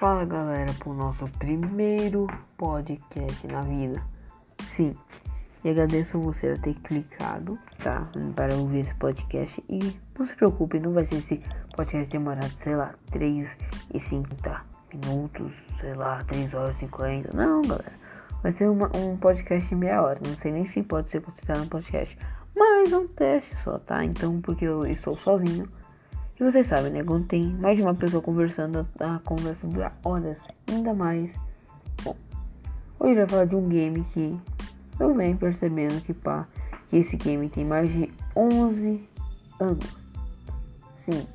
[0.00, 4.02] Fala galera, pro nosso primeiro podcast na vida.
[4.74, 4.96] Sim,
[5.62, 8.10] e agradeço você a ter clicado, tá?
[8.34, 9.62] Para ouvir esse podcast.
[9.68, 11.42] E não se preocupe, não vai ser esse
[11.76, 13.46] podcast demorado, sei lá, 3
[13.92, 14.64] e 50
[14.94, 17.36] minutos, sei lá, 3 horas e 50.
[17.36, 17.92] Não, galera.
[18.42, 20.18] Vai ser uma, um podcast de meia hora.
[20.26, 22.16] Não sei nem se pode ser considerado um podcast.
[22.56, 24.02] Mas é um teste só, tá?
[24.02, 25.68] Então, porque eu estou sozinho.
[26.40, 27.04] E vocês sabem, né?
[27.04, 31.30] Quando tem mais de uma pessoa conversando, a conversa dura horas, ainda mais.
[32.02, 32.16] Bom,
[32.98, 34.40] hoje vai falar de um game que
[34.98, 36.48] eu venho percebendo que, pá,
[36.88, 39.06] que esse game tem mais de 11
[39.60, 39.96] anos.
[40.96, 41.26] Sim,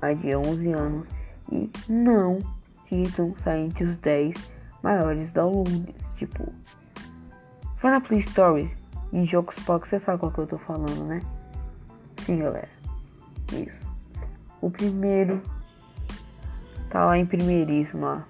[0.00, 1.06] mais de 11 anos.
[1.52, 2.38] E não
[2.90, 4.34] estão saindo os 10
[4.82, 5.94] maiores downloads.
[6.16, 6.52] Tipo,
[7.80, 8.68] vai na Play Store
[9.12, 11.20] em jogos Pox, você sabe qual que eu tô falando, né?
[12.24, 12.68] Sim, galera.
[13.52, 13.81] Isso.
[14.62, 15.42] O primeiro
[16.88, 18.20] tá lá em primeiríssimo, ó.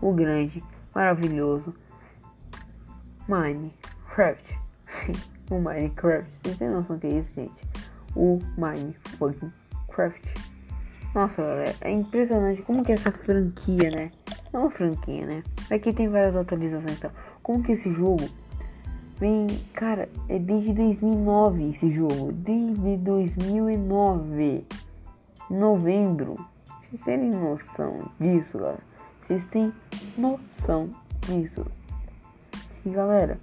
[0.00, 0.62] O grande,
[0.94, 1.74] maravilhoso
[3.28, 4.58] Minecraft.
[4.88, 5.12] Sim,
[5.54, 6.30] o Minecraft.
[6.42, 7.68] Vocês têm noção que é isso, gente?
[8.16, 10.34] O Minecraft.
[11.14, 14.10] Nossa, galera, é impressionante como que essa franquia, né?
[14.52, 15.42] É uma franquia, né?
[15.70, 17.10] Aqui tem várias atualizações, então.
[17.42, 18.26] Como que esse jogo
[19.18, 24.64] vem, cara, é desde 2009 esse jogo, desde 2009
[25.50, 26.36] novembro.
[26.82, 28.80] Vocês têm noção disso, galera?
[29.22, 29.72] Vocês têm
[30.16, 30.90] noção
[31.26, 31.66] disso?
[32.86, 33.38] Galera,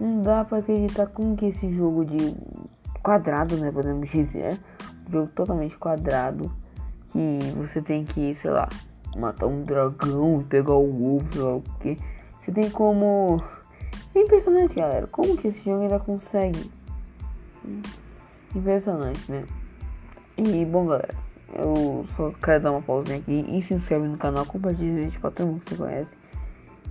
[0.00, 2.34] não dá pra acreditar como que esse jogo de
[3.02, 3.70] quadrado, né?
[3.70, 4.58] Podemos dizer,
[5.06, 6.50] um jogo totalmente quadrado.
[7.10, 8.68] Que você tem que, sei lá,
[9.16, 11.98] matar um dragão e pegar o ovo, sei lá o que.
[12.40, 13.42] Você tem como.
[14.14, 15.06] É impressionante, galera.
[15.06, 16.70] Como que esse jogo ainda consegue?
[18.54, 19.44] Impressionante, né?
[20.38, 21.12] E bom galera,
[21.52, 25.32] eu só quero dar uma pausinha aqui e se inscreve no canal, compartilha esse para
[25.32, 26.10] todo mundo que você conhece.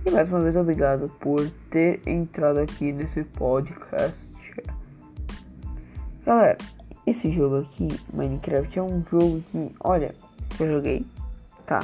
[0.04, 4.14] E mais uma vez obrigado por ter entrado aqui nesse podcast.
[6.26, 6.58] Galera,
[7.06, 10.14] esse jogo aqui, Minecraft, é um jogo que, olha,
[10.60, 11.06] eu joguei,
[11.64, 11.80] tá?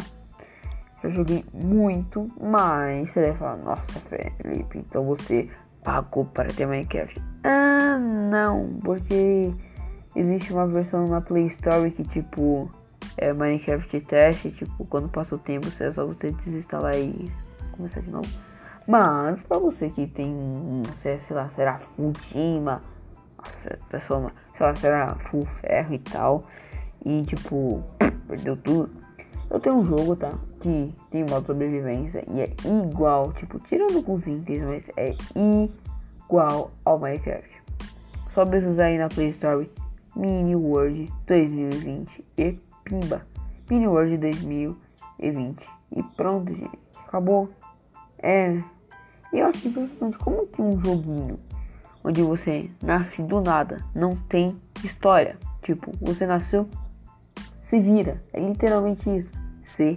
[1.02, 5.48] Eu joguei muito, mas você deve falar, nossa Felipe, então você
[5.82, 7.18] pagou para ter Minecraft.
[7.42, 9.50] Ah, não, porque
[10.14, 12.70] existe uma versão na Play Store que tipo
[13.16, 17.30] é Minecraft teste, tipo, quando passa o tempo, é só você desinstalar e
[17.72, 18.28] começar de novo.
[18.86, 20.34] Mas pra você que tem,
[21.02, 22.82] sei lá, será Fujima,
[23.88, 26.44] transforma, sei lá, será Full Ferro e tal,
[27.04, 27.82] e tipo,
[28.28, 28.90] perdeu tudo.
[29.50, 30.32] Eu tenho um jogo, tá?
[30.60, 35.14] Que tem modo sobrevivência e é igual, tipo, tirando com os itens, mas é
[36.24, 37.62] igual ao Minecraft.
[38.30, 39.70] Só precisa ir na Play Store
[40.16, 43.26] Mini World 2020 e pimba.
[43.70, 46.78] Mini World 2020 e pronto, gente.
[47.06, 47.50] Acabou.
[48.18, 48.62] É.
[49.32, 51.36] Eu acho impressionante como que um joguinho
[52.04, 55.38] onde você nasce do nada, não tem história.
[55.62, 56.68] Tipo, você nasceu,
[57.62, 58.22] se vira.
[58.32, 59.30] É literalmente isso.
[59.64, 59.96] Se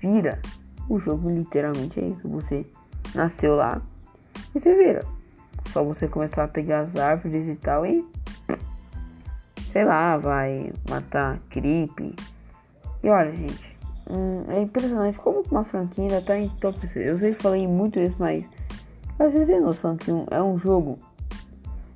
[0.00, 0.40] vira.
[0.88, 2.26] O jogo literalmente é isso.
[2.28, 2.66] Você
[3.14, 3.80] nasceu lá
[4.54, 5.04] e se vira.
[5.68, 8.04] Só você começar a pegar as árvores e tal e
[9.72, 12.14] sei lá, vai matar creep.
[13.02, 13.78] E olha, gente,
[14.10, 17.06] hum, é impressionante como uma franquia ainda tá em top 6.
[17.06, 18.44] Eu sei que falei muito isso, mas
[19.18, 20.98] vocês têm noção que é um jogo.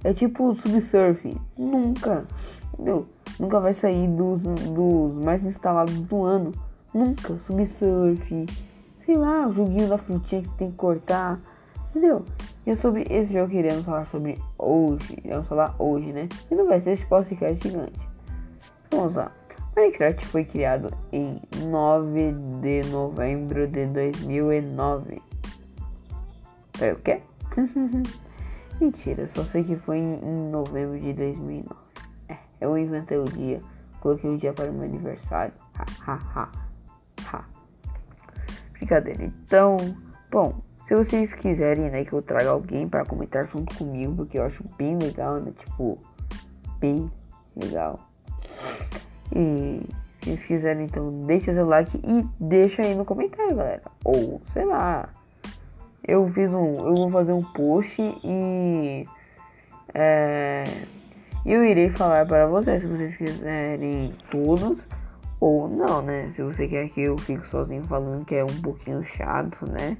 [0.02, 1.34] É tipo Subsurf.
[1.56, 2.26] Nunca,
[2.74, 3.06] entendeu?
[3.40, 6.52] Nunca vai sair dos, dos mais instalados do ano.
[6.92, 7.38] Nunca.
[7.46, 8.46] Subsurf.
[9.04, 11.40] Sei lá, o joguinho da frutinha que tem que cortar.
[11.94, 12.24] Entendeu?
[12.66, 15.16] E sobre esse jogo que iremos falar sobre hoje.
[15.24, 16.28] Iremos falar hoje, né?
[16.50, 18.00] E não vai ser esse podcast gigante.
[18.90, 19.30] Vamos lá.
[19.76, 25.22] Minecraft foi criado em 9 de novembro de 2009.
[26.72, 27.20] Peraí, o quê?
[28.80, 31.74] Mentira, só sei que foi em novembro de 2009.
[32.28, 33.60] É, eu inventei o dia,
[34.00, 35.52] coloquei o dia para o meu aniversário.
[35.78, 36.52] Ha, ha, ha,
[37.32, 37.44] ha.
[38.72, 39.24] Brincadeira.
[39.24, 39.76] Então,
[40.30, 44.44] bom, se vocês quiserem, né, que eu traga alguém para comentar junto comigo, porque eu
[44.44, 45.98] acho bem legal, né, tipo,
[46.78, 47.10] bem
[47.56, 48.00] legal.
[49.34, 49.80] E
[50.22, 53.82] se vocês quiserem, então deixa seu like e deixa aí no comentário, galera.
[54.04, 55.08] Ou, sei lá,
[56.06, 59.06] eu fiz um, eu vou fazer um post e
[59.94, 60.64] é,
[61.46, 64.78] eu irei falar para vocês se vocês quiserem todos
[65.40, 66.32] ou não, né?
[66.36, 69.96] Se você quer que eu fique sozinho falando que é um pouquinho chato, né?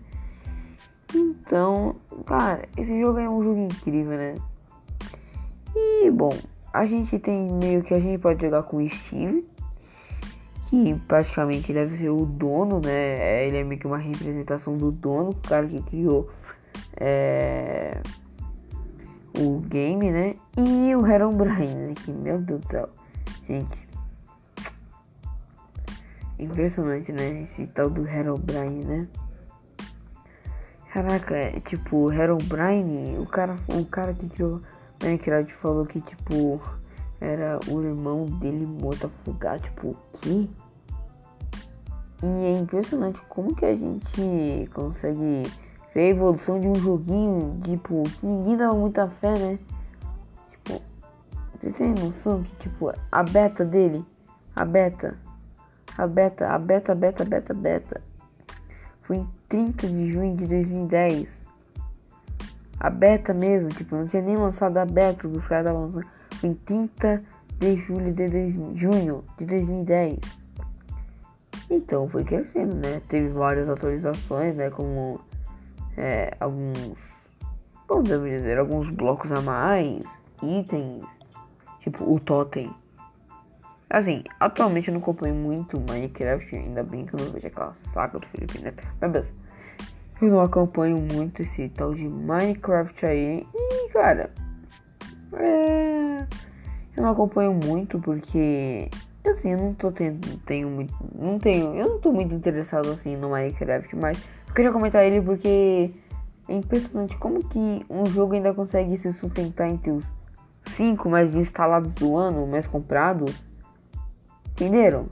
[1.14, 1.96] Então,
[2.26, 4.34] cara, esse jogo é um jogo incrível, né?
[5.75, 6.32] E bom,
[6.72, 9.46] a gente tem meio que a gente pode jogar com o Steve,
[10.69, 13.46] que praticamente deve ser o dono, né?
[13.46, 16.28] Ele é meio que uma representação do dono, o cara que criou
[16.96, 18.00] é,
[19.38, 20.34] o game, né?
[20.56, 21.94] E o Herobrine, né?
[21.94, 22.88] Que, meu Deus do céu,
[23.49, 23.88] gente.
[26.38, 27.43] Impressionante, né?
[27.43, 29.08] Esse tal do Herobrine, né?
[30.94, 34.62] Caraca, é, tipo, Herobrine, o cara, o cara que criou
[35.02, 36.62] Minecraft falou que, tipo,
[37.20, 40.49] era o irmão dele morto afogado, tipo, o quê?
[42.23, 45.43] E é impressionante como que a gente consegue
[45.93, 49.58] ver a evolução de um joguinho, tipo, que ninguém dava muita fé, né?
[50.52, 50.81] Tipo,
[51.58, 54.06] vocês têm noção que, tipo, a beta dele,
[54.55, 55.19] a beta,
[55.99, 58.00] a beta, a beta, beta, beta, beta,
[59.02, 61.28] foi 30 de junho de 2010.
[62.80, 66.06] A beta mesmo, tipo, não tinha nem lançado a beta, os caras estavam lançando.
[66.40, 67.22] Foi em 30
[67.60, 70.18] de julho de dois, junho de 2010.
[71.70, 73.00] Então foi crescendo, né?
[73.08, 74.70] Teve várias atualizações, né?
[74.70, 75.20] Como
[75.96, 76.98] é, alguns,
[77.86, 80.04] podemos dizer, alguns blocos a mais,
[80.42, 81.04] itens,
[81.80, 82.74] tipo o totem
[83.94, 88.18] Assim, atualmente eu não acompanho muito Minecraft, ainda bem que eu não vejo aquela saca
[88.18, 88.82] do Felipe Neto.
[89.00, 89.44] Mas beleza.
[90.24, 93.46] Eu não acompanho muito esse tal de Minecraft aí.
[93.54, 94.30] E cara,
[95.34, 96.26] é...
[96.96, 98.88] eu não acompanho muito porque
[99.26, 103.16] assim, eu não tô tendo, tenho muito, não tenho, eu não tô muito interessado assim
[103.16, 105.90] no Minecraft, mas eu queria comentar ele porque
[106.48, 110.04] é impressionante como que um jogo ainda consegue se sustentar entre os
[110.70, 113.44] 5 mais instalados do ano, mais comprados
[114.54, 115.08] Entenderam?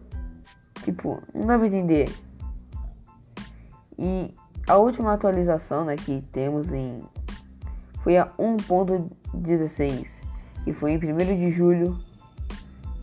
[0.85, 2.09] Tipo, não dá pra entender.
[3.99, 4.33] E
[4.67, 7.03] a última atualização né, que temos em
[8.03, 10.07] foi a 1.16
[10.67, 11.01] e foi em 1
[11.37, 11.99] de julho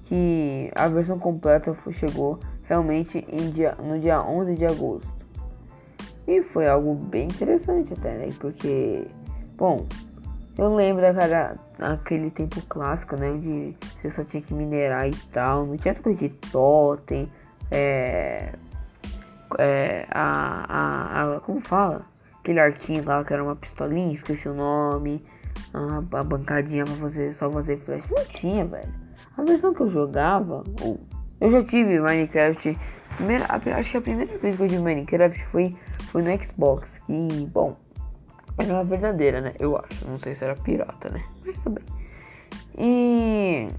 [0.06, 5.07] que a versão completa chegou realmente dia, no dia 11 de agosto.
[6.27, 8.27] E foi algo bem interessante até, né?
[8.39, 9.07] Porque,
[9.57, 9.88] bom,
[10.57, 13.31] eu lembro daquela, daquele tempo clássico, né?
[13.31, 15.65] Onde você só tinha que minerar e tal.
[15.65, 17.31] Não tinha essa coisa de totem.
[17.71, 18.53] É.
[19.57, 20.06] É.
[20.12, 21.40] A, a, a.
[21.40, 22.06] Como fala?
[22.40, 25.24] Aquele arquinho lá que era uma pistolinha, esqueci o nome.
[25.74, 28.10] A, a bancadinha pra fazer, só fazer flash.
[28.10, 28.94] Não tinha, velho.
[29.38, 30.63] A versão que eu jogava.
[31.42, 32.78] Eu já tive Minecraft.
[33.18, 33.46] Primeira,
[33.78, 35.75] acho que a primeira vez que eu tive Minecraft foi,
[36.12, 37.00] foi no Xbox.
[37.10, 37.75] E, bom
[38.63, 39.54] era uma verdadeira, né?
[39.60, 40.07] Eu acho.
[40.07, 41.24] Não sei se era pirata, né?
[41.45, 41.84] Mas também.
[42.78, 43.69] E.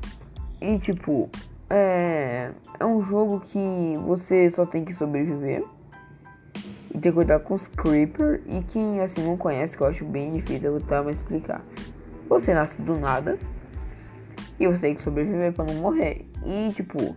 [0.60, 1.28] E tipo.
[1.70, 2.50] É.
[2.78, 5.64] É um jogo que você só tem que sobreviver.
[6.92, 8.42] E ter cuidar com os creeper.
[8.46, 11.62] E quem assim não conhece, que eu acho bem difícil, eu vou explicar.
[12.28, 13.38] Você nasce do nada.
[14.58, 16.26] E você tem que sobreviver para não morrer.
[16.44, 17.16] E tipo.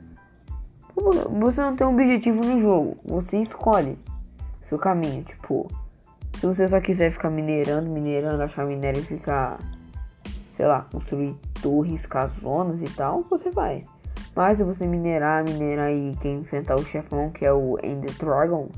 [1.40, 2.98] Você não tem um objetivo no jogo.
[3.04, 3.98] Você escolhe
[4.62, 5.24] seu caminho.
[5.24, 5.68] Tipo
[6.44, 9.60] se você só quiser ficar minerando, minerando, achar minério e ficar,
[10.58, 13.86] sei lá, construir torres, casonas e tal, você faz.
[14.36, 18.70] Mas se você minerar, minerar e quem enfrentar o chefão, que é o End Dragon,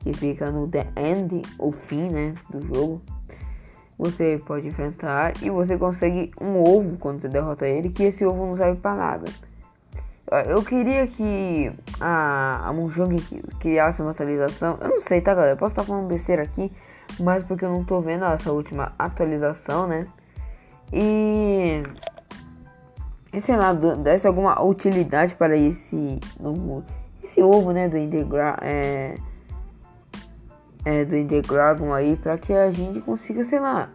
[0.00, 3.00] que fica no The End, o fim, né, do jogo,
[3.98, 8.46] você pode enfrentar e você consegue um ovo quando você derrota ele, que esse ovo
[8.46, 9.24] não serve para nada.
[10.46, 13.16] Eu queria que a, a Mojang
[13.58, 14.78] criasse uma atualização.
[14.80, 15.54] Eu não sei, tá, galera?
[15.54, 16.70] Eu posso estar falando besteira aqui,
[17.18, 20.06] mas porque eu não tô vendo essa última atualização, né?
[20.92, 21.82] E,
[23.32, 26.84] e sei lá, desse alguma utilidade para esse novo,
[27.22, 29.16] esse ovo, né, do Integra, é,
[30.84, 33.90] é, do Integragon aí, para que a gente consiga, sei lá,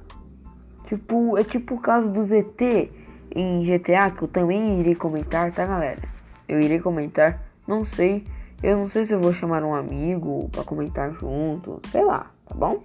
[0.85, 2.91] tipo, é tipo o caso do ZT
[3.35, 6.01] em GTA, que eu também irei comentar, tá, galera?
[6.47, 8.25] Eu irei comentar, não sei,
[8.61, 12.53] eu não sei se eu vou chamar um amigo para comentar junto, sei lá, tá
[12.55, 12.81] bom?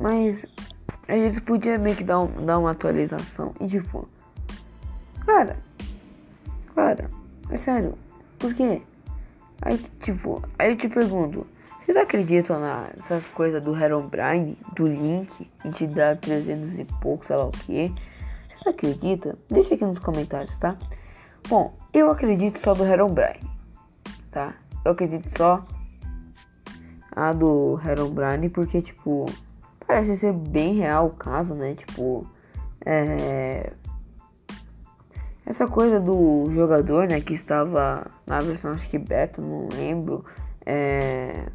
[0.00, 0.44] Mas
[1.08, 3.54] eles podiam meio que dar, um, dar uma atualização.
[3.60, 4.08] E tipo,
[5.26, 5.56] cara,
[6.74, 7.10] cara,
[7.50, 7.94] é sério,
[8.38, 8.80] por quê?
[9.62, 11.46] Aí tipo, aí eu te pergunto,
[11.84, 15.48] vocês acreditam nessa coisa do Herobrine, do Link,
[15.88, 17.92] dá 300 e pouco, sei lá o que?
[18.48, 19.34] Vocês acreditam?
[19.50, 20.76] Deixa aqui nos comentários, tá?
[21.48, 23.48] Bom, eu acredito só do Herobrine,
[24.30, 24.54] tá?
[24.84, 25.64] Eu acredito só
[27.12, 29.26] a do Herobrine porque, tipo,
[29.86, 31.74] Parece ser bem real o caso, né?
[31.74, 32.26] Tipo,
[32.84, 33.72] é...
[35.46, 37.20] essa coisa do jogador, né?
[37.20, 40.24] Que estava na versão acho que beta, não lembro.
[40.64, 41.46] É...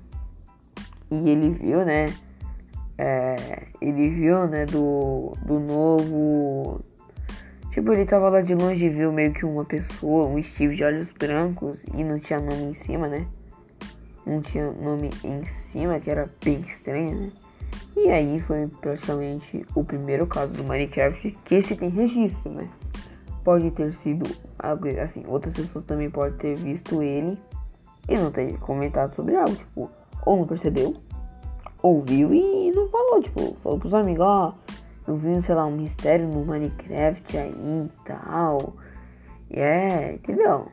[1.11, 2.05] E ele viu, né?
[2.97, 3.67] É...
[3.81, 4.65] Ele viu, né?
[4.65, 6.81] Do, do novo
[7.71, 10.83] Tipo, ele tava lá de longe e viu meio que uma pessoa, um Steve de
[10.83, 13.25] olhos brancos e não tinha nome em cima, né?
[14.25, 17.31] Não tinha nome em cima, que era bem estranho, né?
[17.95, 22.69] E aí foi praticamente o primeiro caso do Minecraft que esse tem registro, né?
[23.43, 24.25] Pode ter sido
[25.03, 27.39] assim, outras pessoas também podem ter visto ele
[28.07, 29.89] e não ter comentado sobre algo, tipo,
[30.25, 30.95] ou não percebeu,
[31.81, 34.53] ouviu e não falou, tipo, falou pros amigos, ó,
[35.07, 38.75] eu vi, sei lá, um mistério no Minecraft aí e tal.
[39.49, 40.67] E é, entendeu?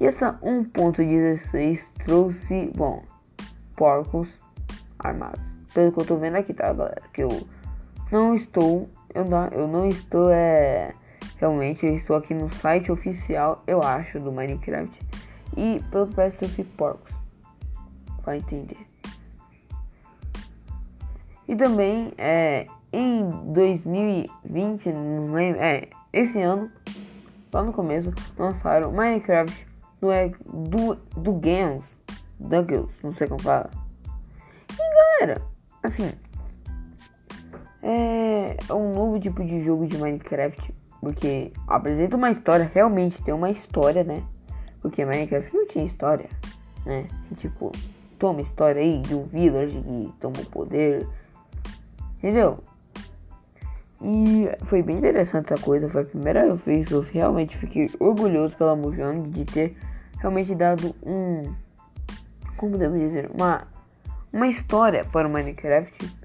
[0.00, 3.02] E essa 1.16 trouxe, bom,
[3.76, 4.28] porcos
[4.98, 5.40] armados.
[5.74, 7.02] Pelo que eu tô vendo aqui, tá, galera?
[7.12, 7.28] Que eu
[8.10, 10.92] não estou, eu não, eu não estou, é,
[11.38, 14.92] realmente, eu estou aqui no site oficial, eu acho, do Minecraft.
[15.56, 17.14] E que parece, trouxe porcos.
[18.24, 18.86] Vai entender.
[21.48, 26.70] E também, é, em 2020, não lembro, é, esse ano,
[27.52, 29.66] lá no começo, lançaram Minecraft
[30.00, 30.08] do,
[30.68, 31.96] do, do Games,
[32.38, 33.70] Douglas, não sei como fala.
[34.72, 35.42] E galera,
[35.82, 36.12] assim,
[37.82, 43.34] é, é um novo tipo de jogo de Minecraft, porque apresenta uma história, realmente tem
[43.34, 44.22] uma história, né?
[44.80, 46.28] Porque Minecraft não tinha história,
[46.84, 47.06] né?
[47.30, 47.72] E, tipo,
[48.18, 51.06] toma história aí de um village que toma o poder,
[52.18, 52.58] entendeu?
[54.00, 55.88] E foi bem interessante essa coisa.
[55.88, 59.76] Foi a primeira vez que eu realmente fiquei orgulhoso pela Mojang de ter
[60.18, 61.42] realmente dado um.
[62.56, 63.30] Como podemos dizer?
[63.34, 63.66] Uma,
[64.32, 66.17] uma história para o Minecraft.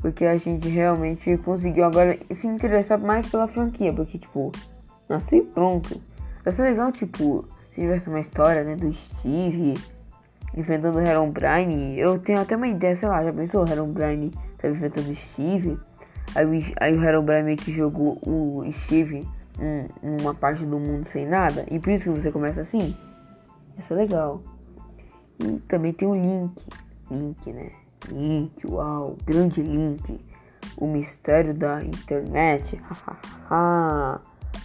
[0.00, 3.92] Porque a gente realmente conseguiu agora se interessar mais pela franquia.
[3.92, 4.50] Porque, tipo,
[5.08, 6.00] nasceu e pronto.
[6.42, 9.74] Vai ser legal, tipo, se tivesse uma história, né, do Steve
[10.56, 11.98] enfrentando o Herobrine.
[11.98, 13.64] Eu tenho até uma ideia, sei lá, já pensou?
[13.64, 15.78] O Herobrine tá enfrentando o Steve.
[16.34, 19.28] Aí, aí o meio que jogou o Steve
[20.02, 21.66] em uma parte do mundo sem nada.
[21.70, 22.96] E por isso que você começa assim.
[23.76, 24.40] Isso é legal.
[25.38, 26.62] E também tem o Link.
[27.10, 27.70] Link, né?
[28.10, 30.20] Link, uau, grande Link.
[30.76, 32.76] O mistério da internet.
[32.76, 34.20] Hahaha.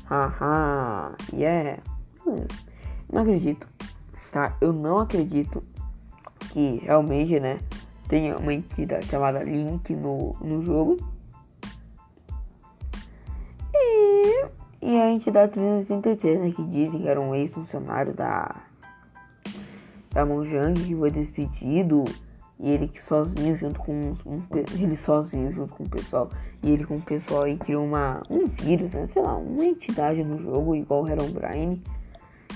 [0.06, 1.16] Haha.
[1.34, 1.82] Yeah.
[2.26, 2.46] Hum,
[3.12, 3.68] não acredito.
[4.32, 4.56] Tá?
[4.60, 5.64] Eu não acredito
[6.52, 7.60] que realmente, né?
[8.08, 10.98] Tenha uma entidade chamada Link no, no jogo.
[14.88, 18.56] E a entidade 333, né, que dizem que era um ex-funcionário da,
[20.12, 22.04] da Monjang que foi despedido.
[22.60, 23.92] E ele que sozinho junto com
[24.26, 24.42] um,
[24.80, 26.30] ele sozinho junto com o pessoal
[26.64, 30.24] e ele com o pessoal aí criou uma um vírus, né, sei lá, uma entidade
[30.24, 31.82] no jogo igual o Herobrine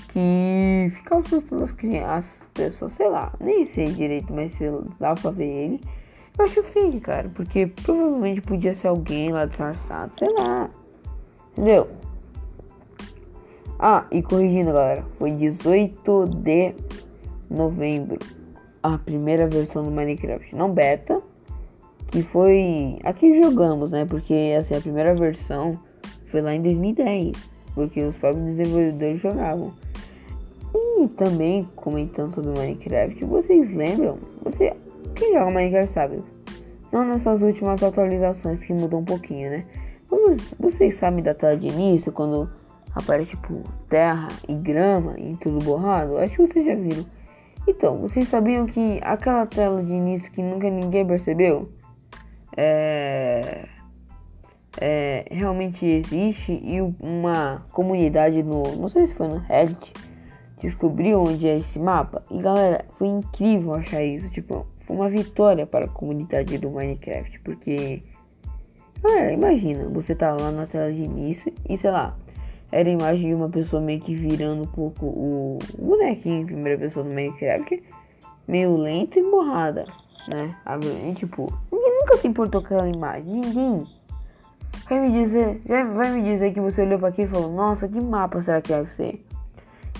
[0.08, 5.30] que ficava assustando as crianças, pessoas, sei lá, nem sei direito, mas sei dá pra
[5.30, 5.80] ver ele.
[6.36, 10.70] Eu acho fake, cara, porque provavelmente podia ser alguém lá disfarçado, sei lá.
[11.52, 11.88] Entendeu?
[13.78, 16.74] Ah, e corrigindo, galera, foi 18 de
[17.48, 18.18] novembro
[18.82, 21.20] a primeira versão do Minecraft, não beta,
[22.10, 24.04] que foi aqui jogamos, né?
[24.04, 25.78] Porque assim, a primeira versão
[26.26, 27.36] foi lá em 2010,
[27.74, 29.72] porque os próprios desenvolvedores jogavam.
[30.74, 34.18] E também comentando sobre Minecraft, vocês lembram?
[34.44, 34.74] Você
[35.14, 36.24] quem joga Minecraft sabe?
[36.92, 39.64] Não nessas últimas atualizações que mudam um pouquinho, né?
[40.58, 42.50] Vocês sabem da tela de início quando
[42.94, 46.18] aparece tipo terra e grama e tudo borrado.
[46.18, 47.04] Acho que vocês já viram.
[47.66, 51.70] Então, vocês sabiam que aquela tela de início que nunca ninguém percebeu
[52.56, 53.68] é,
[54.80, 59.92] é realmente existe e uma comunidade no não sei se foi no Reddit
[60.58, 62.22] descobriu onde é esse mapa?
[62.30, 67.40] E galera foi incrível achar isso tipo foi uma vitória para a comunidade do Minecraft
[67.40, 68.02] porque
[69.02, 72.16] galera imagina você tá lá na tela de início e sei lá
[72.72, 76.78] era a imagem de uma pessoa meio que virando um pouco o bonequinho em primeira
[76.78, 77.82] pessoa do Minecraft,
[78.46, 79.86] meio lento e borrada,
[80.28, 80.56] né?
[81.08, 83.86] E, tipo, ninguém nunca se importou com aquela imagem, ninguém.
[84.88, 87.88] Vai me dizer, já vai me dizer que você olhou para aqui e falou, nossa,
[87.88, 89.24] que mapa será que deve ser?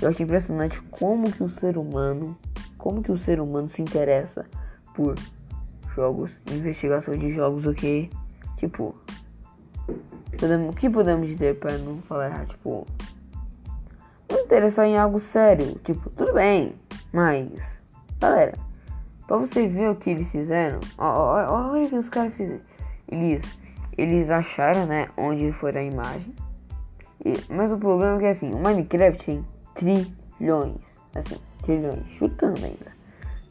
[0.00, 2.37] Eu acho impressionante como que o ser humano,
[2.79, 4.47] como que o ser humano se interessa
[4.95, 5.15] por
[5.95, 8.11] jogos, investigação de jogos, o que,
[8.57, 8.95] tipo,
[10.68, 12.47] o que podemos dizer para não falar?
[12.47, 12.87] Tipo,
[14.30, 15.75] não interessar em algo sério.
[15.85, 16.75] Tipo, tudo bem,
[17.12, 17.50] mas,
[18.18, 18.54] galera,
[19.26, 22.61] pra você ver o que eles fizeram, olha o que os caras fizeram.
[23.09, 23.44] Eles,
[23.99, 26.35] eles acharam, né, onde foi a imagem.
[27.25, 29.44] E, mas o problema é que assim, o Minecraft tem
[29.75, 30.76] trilhões,
[31.14, 32.92] assim, trilhões, chutando ainda,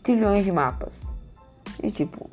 [0.01, 1.01] trilhões de mapas.
[1.83, 2.29] E tipo,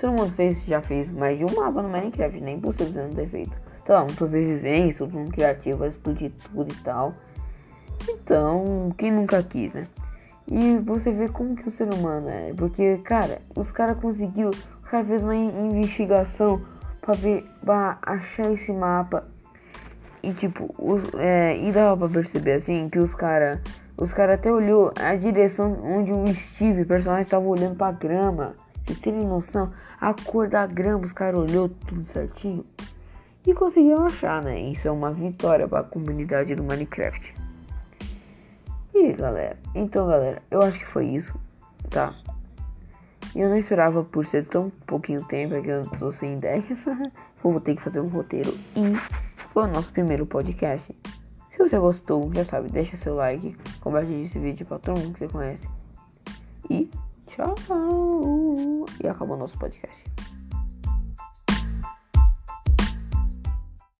[0.00, 3.14] todo mundo fez, já fez mais de um mapa no Minecraft, nem é impossível não
[3.14, 3.52] ter feito.
[3.84, 7.14] sei lá, um sobrevivência, um criativo explodir tudo e tal.
[8.08, 9.86] Então, quem nunca quis, né?
[10.50, 12.52] E você vê como que o ser humano é.
[12.56, 14.50] Porque, cara, os caras conseguiu.
[14.50, 16.60] O cara fez uma investigação
[17.00, 17.44] pra ver.
[17.64, 19.28] pra achar esse mapa.
[20.22, 23.60] E tipo, os, é, e dava pra perceber assim que os caras.
[23.96, 28.54] Os caras até olhou a direção onde o Steve, o personagem, estava olhando pra grama.
[28.84, 32.64] Vocês terem noção, a cor da grama, os caras olhou tudo certinho.
[33.46, 34.58] E conseguiram achar, né?
[34.60, 37.34] Isso é uma vitória para a comunidade do Minecraft.
[38.94, 41.38] E galera, então galera, eu acho que foi isso,
[41.88, 42.14] tá?
[43.34, 46.64] Eu não esperava por ser tão pouquinho tempo, é que eu tô sem ideias.
[47.42, 48.94] Vou ter que fazer um roteiro e
[49.52, 50.94] foi o nosso primeiro podcast.
[51.52, 55.20] Se você gostou, já sabe, deixa seu like, compartilhe esse vídeo para todo mundo que
[55.20, 55.68] você conhece.
[56.68, 56.90] E
[57.30, 58.86] tchau!
[59.02, 60.09] E acabou o nosso podcast.